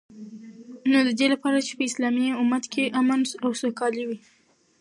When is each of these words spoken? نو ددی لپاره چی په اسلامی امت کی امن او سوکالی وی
نو 0.91 0.97
ددی 1.07 1.27
لپاره 1.33 1.57
چی 1.67 1.73
په 1.79 1.83
اسلامی 1.89 2.27
امت 2.41 2.63
کی 2.73 2.83
امن 2.99 3.21
او 3.43 3.49
سوکالی 3.61 4.03
وی 4.05 4.17